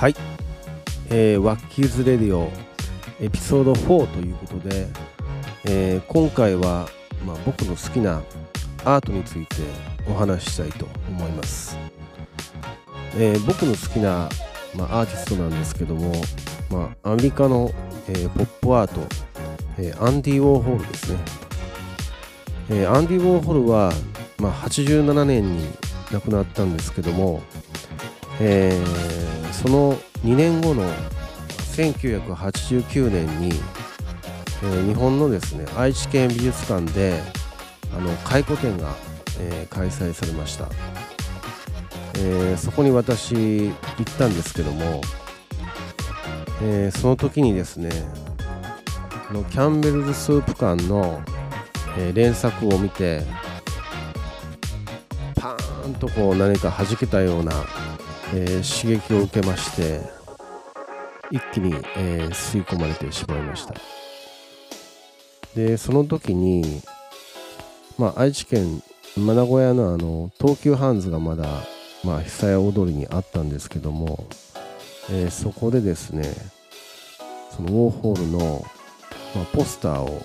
[0.00, 0.14] はい、
[1.10, 2.50] えー、ワッキーズレディオ
[3.20, 4.86] エピソード4ということで、
[5.66, 6.88] えー、今回は、
[7.26, 8.22] まあ、僕の好きな
[8.86, 9.56] アートについて
[10.08, 11.76] お話ししたいと思います、
[13.18, 14.30] えー、僕の好きな、
[14.74, 16.14] まあ、アーティストなんですけども、
[16.70, 17.70] まあ、アメリカの、
[18.08, 19.06] えー、ポップアート、
[19.78, 21.18] え、アンディ・ウォーホールですね、
[22.70, 23.92] え、アンディ・ウォーホールは、
[24.38, 25.68] まあ、87年に
[26.10, 27.42] 亡くなったんですけども、
[28.40, 29.19] えー、
[29.52, 30.84] その2年後の
[31.76, 33.48] 1989年に、
[34.62, 37.20] えー、日本のですね愛知県美術館で
[37.96, 38.94] あの回顧展が、
[39.38, 40.68] えー、開催されました、
[42.18, 45.00] えー、そこに私行ったんですけども、
[46.62, 47.90] えその時にですね
[49.32, 51.22] のキャンベルズスープ館の、
[51.96, 53.22] え連作を見て
[55.36, 57.52] パーンとこう何か弾けたような
[58.32, 60.00] えー、刺激を受けまして
[61.30, 63.74] 一気に、えー、吸い込まれてしまいました。
[65.54, 66.82] でその時に、
[67.98, 68.82] まあ、愛知県
[69.16, 71.44] 名古屋のあの東急ハンズがまだ、
[72.04, 74.26] まあ、久屋踊りにあったんですけども、
[75.10, 76.32] えー、そこでですね
[77.50, 78.64] そのウォーホールの、
[79.34, 80.22] まあ、ポスターを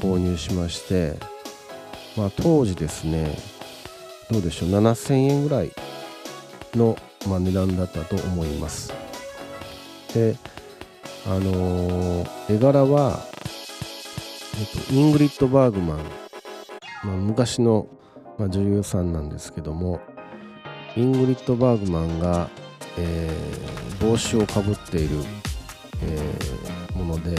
[0.00, 1.14] 購入しまして、
[2.16, 3.36] まあ、当時ですね
[4.30, 5.72] どうでしょう7000円ぐらい
[6.74, 6.96] の
[7.26, 8.92] まあ、値段だったと思います。
[10.14, 10.36] で
[11.26, 13.20] あのー、絵柄は、
[14.58, 15.98] えっと、イングリッド・バーグマン、
[17.04, 17.86] まあ、昔の、
[18.38, 20.00] まあ、女優さんなんですけども
[20.96, 22.48] イングリッド・バーグマンが、
[22.96, 25.16] えー、帽子をかぶっている、
[26.02, 27.36] えー、もので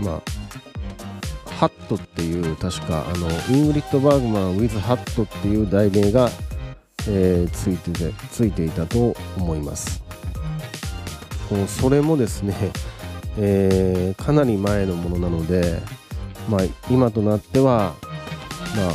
[0.00, 0.22] まあ
[1.52, 6.28] ハットっていう確かあのイングリッド・バーグマン with ハットっていう題名が
[7.08, 10.02] えー、ついててついていたと思います。
[11.68, 12.54] それもですね、
[13.38, 15.80] えー、かなり前のものなので、
[16.48, 17.94] まあ、今となっては、
[18.76, 18.92] まあ、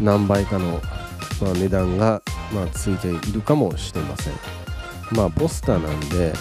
[0.00, 0.80] 何倍かの、
[1.40, 2.22] まあ、値段が、
[2.52, 4.34] まあ、ついているかもしれません。
[5.12, 6.32] まあポスターなんで、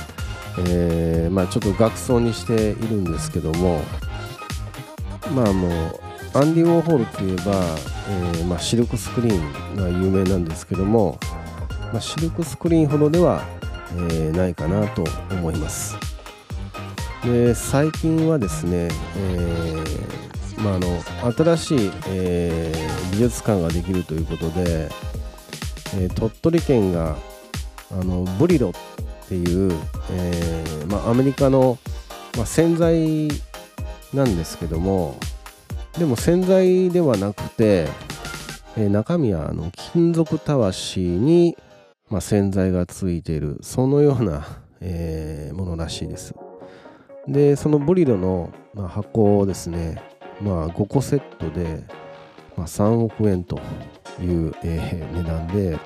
[0.70, 3.82] えー、まあ、ちょっと額装にしているんですけども
[5.34, 6.00] まあもう
[6.34, 7.54] アンディ・ウォーホールといえば、
[8.10, 11.20] えー、まあ、シルクスクリーンが有名なんですけども、
[11.92, 13.44] まあ、シルクスクリーンほどでは、
[13.94, 15.98] えー、ないかなと思います。
[17.24, 22.74] で最近はですね、えー、まあ、あの新しい、え
[23.12, 24.90] 美術館ができるということで、
[25.96, 27.18] え鳥取県が
[27.92, 29.74] あのブリロっていう、
[30.12, 31.78] えまあ、アメリカの、
[32.38, 33.30] ま洗剤
[34.14, 35.18] なんですけども、
[35.98, 37.88] でも洗剤ではなくて、
[38.78, 41.58] えー、中身はあの金属たわしに、
[42.12, 44.46] まあ、洗剤がついているそのような、
[44.80, 46.36] えー、ものらしいです。
[47.28, 50.00] でそのブリロの、まあ、箱をですね、
[50.40, 51.84] まあ、5個セットで、
[52.56, 53.60] まあ、3億円と
[54.22, 55.80] いう、えー、値段で、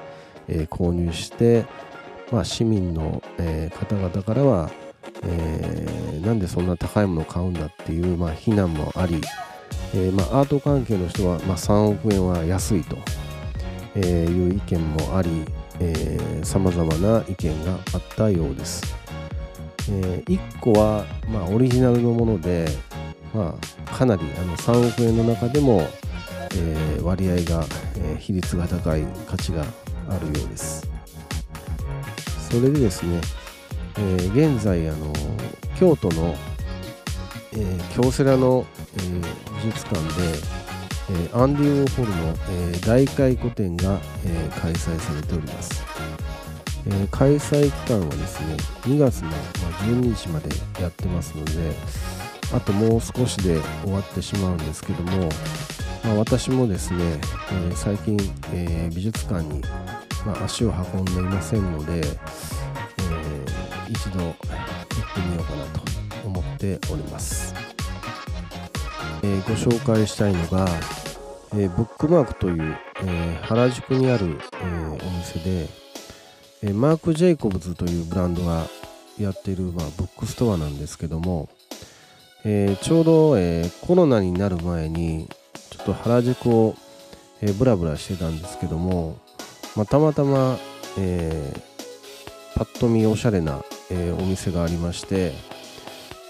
[0.49, 1.65] えー、購入して、
[2.33, 4.69] まあ、市民の、えー、方々からは、
[5.23, 9.21] えー、なんでそんな高いものを買うんだっていう、まあ、非難もあり、
[9.93, 12.97] えー、まあ、アート関係の人は、まあ、3億円は安いと、
[13.95, 15.45] えいう意見もあり
[16.43, 18.95] さまざまな意見があったようです、
[19.89, 22.67] えー、1個は、まあ、オリジナルのもので、
[23.33, 23.57] ま
[23.87, 25.81] あ、かなりあの3億円の中でも、
[26.55, 27.65] えー、割合が、
[27.97, 29.65] えー、比率が高い価値が
[30.09, 30.87] あるようです。
[32.49, 33.21] それでですね、
[33.97, 35.13] え、現在あの
[35.79, 36.35] 京都の
[37.53, 39.21] えー、京セラの、えー、
[39.57, 40.37] 美術館で、
[41.09, 42.15] えー、アンディ・ウォーホルの、
[42.49, 45.83] えー、大回顧展が、えー、開催されております、
[46.87, 49.39] えー、開催期間はですね2月の、まあ、
[49.83, 50.49] 12日まで
[50.81, 51.51] やってますので
[52.53, 55.29] あともう少しで終わってしまうんですけども、
[56.05, 57.19] まあ、私もですね、
[57.51, 58.17] えー、最近、
[58.53, 59.61] えー、美術館に、
[60.25, 66.00] まあ、足を運んでいませんので、えー、一度行ってみようかなと。
[66.25, 67.53] 思っております、
[69.23, 70.67] えー、ご紹介したいのが、
[71.53, 75.67] えー、ブックマークという、えー、原宿にある、えお店で、
[76.63, 78.65] えマーク・ジェイコブズというブランドが
[79.19, 81.49] やっている、まあ、ブックストアなんですけども、
[82.45, 85.27] えちょうど、えコロナになる前に
[85.69, 86.75] ちょっと原宿を、
[87.41, 89.17] えブラブラしてたんですけども、
[89.75, 90.57] まあ、たまたま、
[90.97, 91.53] え
[92.55, 95.33] パッと見おしゃれな、えお店がありまして、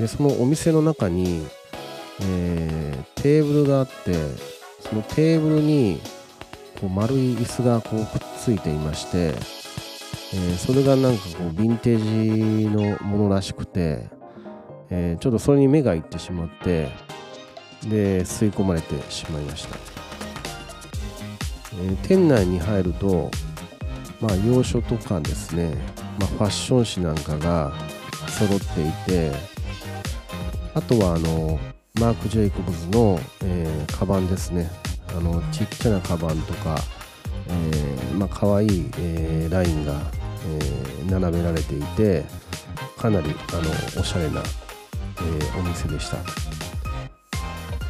[0.02, 1.46] でそのお店の中に、
[2.22, 4.14] えー、テーブルがあって
[4.80, 6.02] そのテーブルに
[6.80, 9.36] こう丸い椅子がこうくっついていまして
[10.34, 14.08] えー、それがなんかこうヴィンテージのものらしくて、
[14.90, 16.90] えー、ちょっとそれに目がいってしまって
[17.90, 19.76] で吸い込まれてしまいました、
[21.74, 23.30] えー、店内に入ると
[24.22, 25.76] まあ洋書とかですね、
[26.18, 27.74] まあ、ファッション誌なんかが
[28.30, 29.61] 揃っていて
[30.74, 31.60] あとはあの
[32.00, 34.70] マーク・ジェイコブズの、えー、カバンですね。
[35.10, 36.78] あのちっちゃなカバンとか、
[37.48, 40.00] えー、まあ可愛い、えー、ラインが、
[40.48, 42.24] えー、並べられていて
[42.98, 46.18] かなりあのおしゃれな、えー、お店でした。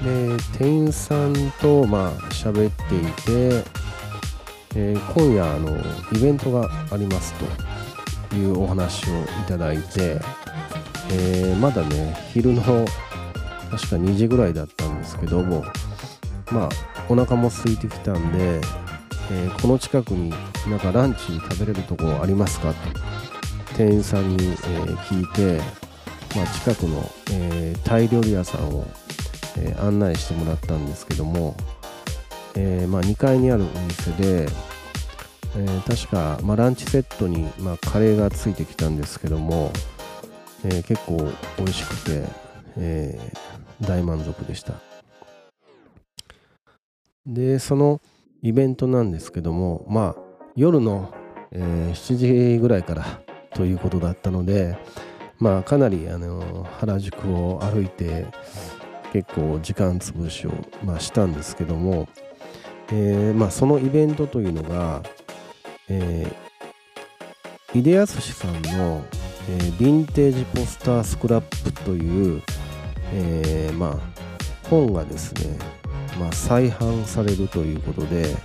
[0.04, 3.06] で店員さんとまあ喋ってい
[3.62, 3.64] て、
[4.76, 5.78] えー、今夜あの
[6.12, 7.36] イベントがあります
[8.30, 10.20] というお話をいただいて、
[11.14, 15.64] えー、まだね昼の確か2時ぐらいだったんですけども
[16.52, 16.70] まあ
[17.10, 18.62] お腹も空いてきたんで、
[19.32, 20.34] えー、この近くに
[20.70, 22.76] なんかランチ食べれるとこありますかと
[23.76, 25.62] 店員さんに、えー、聞いて、
[26.36, 28.86] まあ、近くの、えー、タイ料理屋さんを、
[29.58, 31.56] え案内してもらったんですけども、
[32.56, 34.50] えまあ、2階にあるお店で、
[35.58, 39.72] え確か、まあ、ランチセットに、ま、カレーがついてきたんですけども、
[40.64, 41.18] え結構
[41.58, 42.24] 美味しくて、
[42.78, 43.20] え
[43.82, 44.74] 大満足でした。
[47.26, 48.02] で、その
[48.42, 50.22] イベントなんですけども、まあ、
[50.56, 51.14] 夜の、
[51.52, 53.06] えー、7時ぐらいから
[53.54, 54.78] ということだったので、
[55.38, 58.26] まあ、かなりあの原宿を歩いて
[59.14, 60.52] 結構時間潰しを、
[60.84, 62.08] まあ、したんですけども、
[62.92, 65.04] えーまあ、そのイベントというのが、
[65.90, 69.04] えー、井出康さんの、
[69.50, 72.42] えー、ヴィンテージポスタースクラップという、
[73.14, 75.58] えー、まあ、本がですね、
[76.20, 78.36] まあ、再販されるということで、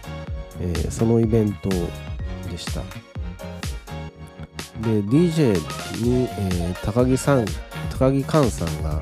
[0.61, 1.69] えー、そのイベント
[2.51, 2.83] でした。
[4.83, 5.55] で DJ
[6.05, 7.47] に、えー、高木さん
[7.91, 9.01] 高木寛さんが、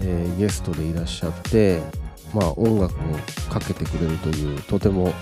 [0.00, 1.80] えー、ゲストでいらっしゃって
[2.34, 3.16] まあ音楽も
[3.48, 5.12] かけてくれるというとても、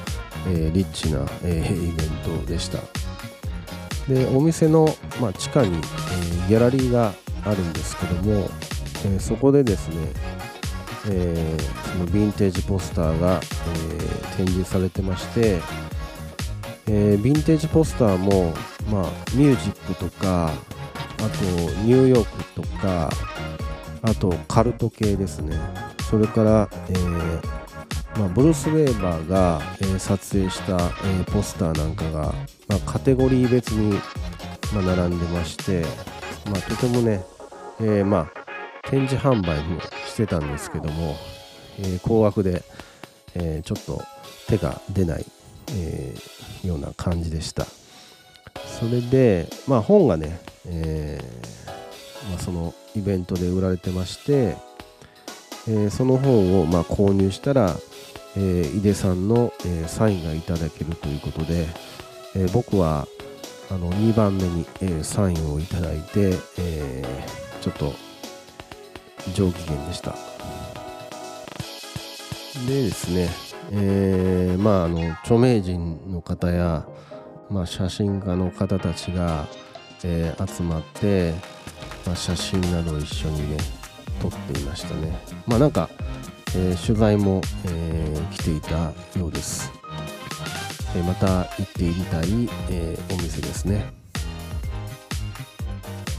[0.47, 2.79] えー、リッチな、えー、イベントでした。
[4.09, 4.89] でお店の、
[5.21, 7.13] まあ、地下に、えー、ギャラリーが
[7.45, 8.49] あるんですけども、
[9.05, 10.13] えー、そこでですね
[11.11, 13.41] えー、そのヴィンテージポスターが、
[14.35, 15.61] え、展示されてまして、
[16.87, 18.53] え、ヴィンテージポスターも、
[18.91, 19.03] まあ、
[19.35, 20.51] ミュージックとかあ
[21.21, 21.45] と
[21.83, 23.11] ニューヨークとか
[24.03, 25.57] あとカルト系ですね。
[26.11, 27.58] それから、えー
[28.19, 32.35] まあ、ブルース・ウェーバーが、えー、撮影した、えー、ポスターなんかが、
[32.67, 33.93] まあ、カテゴリー別に、
[34.75, 35.83] まあ、並んでまして、
[36.51, 37.25] まあ、とてもね、
[37.79, 41.15] えーまあ、展示販売もしてたんですけども、
[41.79, 42.65] えー、高額で、
[43.37, 44.03] えー、ちょっと
[44.49, 45.25] 手が出ない、
[45.77, 47.67] えー、ような感じでした。
[48.81, 51.21] それで、まあ、本がね、え
[52.29, 54.57] まあ、そのイベントで売られてまして、
[55.69, 57.77] えその本をまあ購入したら、
[58.41, 61.67] え井出さんの、えサインがいただけるということで、
[62.37, 63.07] え僕は
[63.71, 67.05] あの2番目に、えサインをいただいて、え
[67.61, 67.95] ちょっと
[69.35, 70.15] 上機嫌でした。
[72.67, 73.29] でですね、
[73.73, 76.87] えー、まああの著名人の方や、
[77.51, 79.47] まあ、写真家の方たちが、
[80.05, 81.35] え、集まって、
[82.07, 83.57] まあ、写真などを一緒にね
[84.21, 85.19] 撮っていましたね。
[85.47, 85.89] まあなんか、
[86.57, 89.71] えー、取材も、えー、来ていたようです、
[90.97, 93.87] えー、また行ってみたい、えー、お店ですね。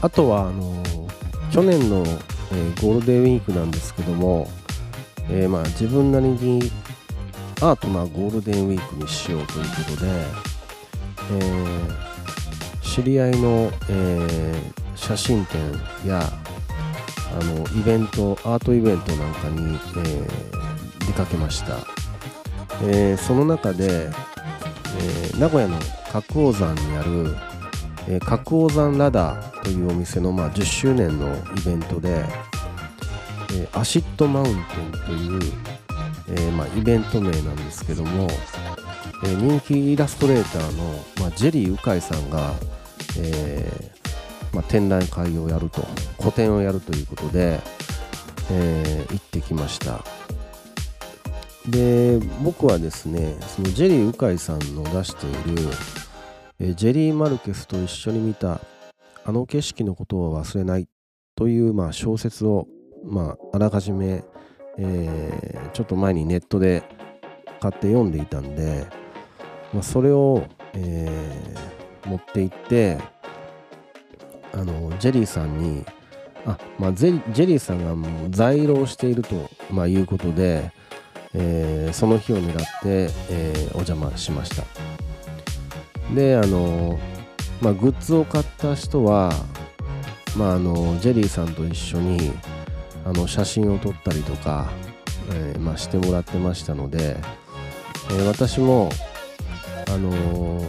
[0.02, 0.82] あとはあの
[1.50, 2.04] 去年の
[2.52, 4.48] え、ゴールデンウィークなんですけども、
[5.28, 6.70] え、まあ自分なりに
[7.60, 10.10] アートなゴールデンウィークにしようということで、
[11.32, 11.72] え、
[12.82, 15.60] 知り合いの、え写真展
[16.04, 16.20] や
[17.38, 20.26] あのイベントアートイベントなんかに、え
[21.06, 21.78] 出かけました、
[22.82, 24.10] えその中で、
[24.98, 25.78] え名古屋の
[26.12, 27.36] 角王山にある
[28.08, 32.24] えー、角王山ラダーというお店の、まあ、10周年のイベントで、
[33.54, 35.52] え、アシッドマウンテンという、
[36.28, 38.26] え、まあ、イベント名なんですけども、
[39.24, 42.52] え人気イラストレーターの、まあ、ジェリー・ウカイさんが、
[43.18, 43.92] え
[44.52, 47.60] まあ、展覧会をやると個展をやるということで、
[48.50, 50.00] え行ってきました。
[51.68, 55.68] で僕はですねそのジェリー・ウカイさんの出している
[56.58, 58.60] えジェリー・マルケスと一緒に見た
[59.24, 60.88] あの景色のことを忘れない
[61.34, 62.66] という、まあ、小説を、
[63.04, 64.24] まあ、あらかじめ、
[64.78, 66.82] えー、ちょっと前にネットで
[67.60, 68.86] 買って読んでいたんで、
[69.72, 71.08] まあ、それを、え
[72.06, 72.98] 持って行って
[75.00, 75.84] ジェリーさんに
[76.46, 80.70] あ、まあ、ジェリーさんがもう在廊していると、まあ、いうことで、
[81.34, 84.64] えー、その日を狙って、えー、お邪魔しました。
[86.14, 86.98] であの、
[87.60, 89.32] まあ、グッズを買った人は、
[90.36, 92.32] まあ、あのジェリーさんと一緒に
[93.04, 94.70] あの写真を撮ったりとか、
[95.32, 97.16] えー、まあ、してもらってましたので、
[98.10, 98.90] えー、私も、
[99.88, 100.62] あの、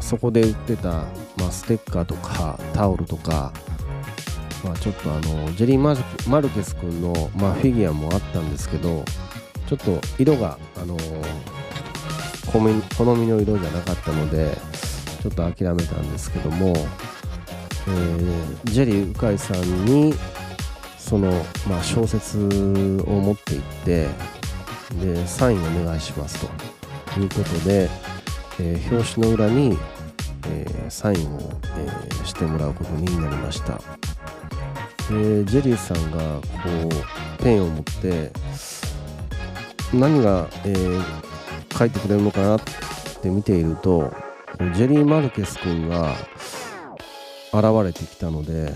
[0.00, 1.04] そこで売ってた、
[1.36, 3.52] まあ、ステッカーとかタオルとか、
[4.64, 9.04] まあ、ちょっとあのジェリーマ・ルケス君の、まあ、フィギュアもあったんですけど
[9.66, 10.96] ちょっと色が、あの
[12.46, 14.56] 好みの色じゃなかったので
[15.22, 20.14] ちょっと諦めたんですけども、えー、ジェリー鵜飼さんに
[20.98, 21.32] その、
[21.68, 24.08] まあ、小説を持っていって
[25.00, 26.46] でサインお願いします
[27.14, 27.90] ということで、
[28.60, 29.76] えー、表紙の裏に、
[30.48, 31.40] えー、サインを、
[31.76, 33.80] えー、してもらうことになりました。
[35.10, 36.68] でジェリーさんがこ
[37.38, 38.30] うペンを持って
[39.92, 42.60] 何が、えー、書いてくれるのかなっ
[43.20, 44.12] て見ていると
[44.74, 46.14] ジェリー・マルケス君が
[47.52, 48.72] 現れてきたので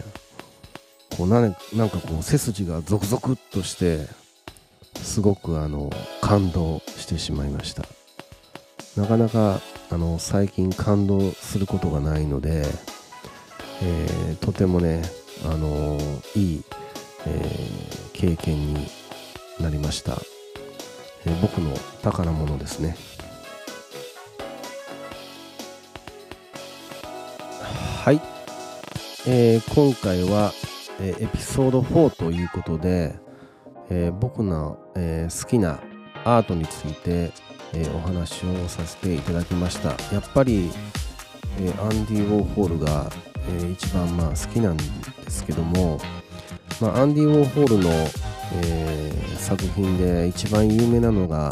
[1.16, 1.54] こうななん
[1.90, 4.06] かこう背筋がゾクゾクっとして
[4.94, 7.84] すごくあの感動してしまいました。
[8.99, 12.64] なかなかあの最近感動することがないので、
[13.81, 15.02] えー、とてもね
[15.45, 15.99] あの
[16.35, 16.64] いい、
[17.25, 18.88] えー、経験に
[19.61, 20.19] なりました、
[21.26, 22.97] え、僕の宝物ですね。
[28.05, 28.21] はい、
[29.28, 30.52] えー、今回は
[31.00, 33.14] え、エピソード4ということで、
[33.90, 35.78] え、僕の、え、好きな
[36.25, 37.33] アートについて、
[37.75, 39.90] えお話をさせていただきました。
[40.14, 40.70] やっぱり、
[41.60, 43.10] えアンディ・ウォーホールが、
[43.48, 44.84] え一番まあ好きなんで
[45.28, 46.00] すけども、
[46.80, 47.90] まあ、アンディ・ウォーホールの、
[48.54, 51.50] え作品で一番有名なのが、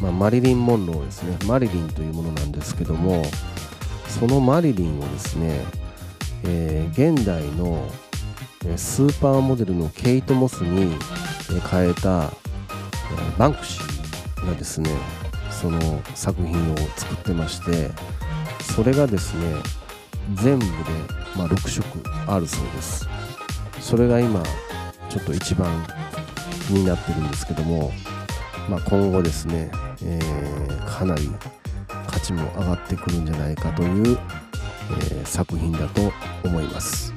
[0.00, 1.36] まあ、マリリン・モンローですね。
[1.46, 3.24] マリリンというものなんですけども
[4.08, 5.64] そのマリリンをですね、
[6.44, 7.88] え現代の
[8.76, 10.96] スーパーモデルのケイト・モスに
[11.70, 12.30] 変えた
[13.38, 14.90] バンクシーがですね
[15.60, 15.80] その
[16.14, 17.90] 作品を作ってまして
[18.74, 19.54] それがですね
[20.34, 20.72] 全部で、
[21.36, 21.84] まあ、6色
[22.26, 23.08] あるそうです。
[23.80, 24.42] それが今
[25.08, 25.86] ちょっと一番
[26.66, 27.92] 気になってるんですけども、
[28.68, 29.70] まあ、今後ですね、
[30.02, 31.30] えー、かなり
[32.08, 34.18] 価値も上がってくるんじゃないかという、
[34.90, 36.12] えー、作品だと
[36.44, 37.14] 思います。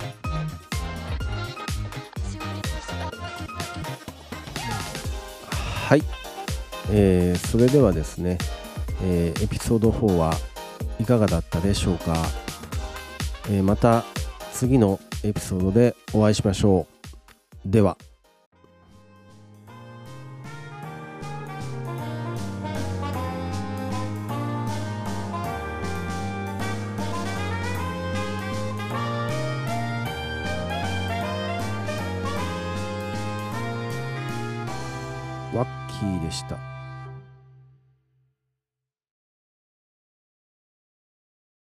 [5.88, 6.03] はい、
[6.91, 8.38] えー、それではですね、
[9.03, 10.34] えー、エピソード4は
[11.00, 12.15] いかがだったでしょうか、
[13.50, 14.03] えー、また
[14.53, 16.88] 次のエピソードでお会いしましょ
[17.65, 17.69] う。
[17.69, 17.98] では。
[35.53, 36.68] ワッキーでした。